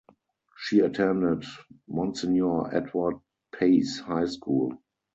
[0.57, 1.45] She attended
[1.87, 3.19] Monsignor Edward
[3.51, 4.79] Pace High School.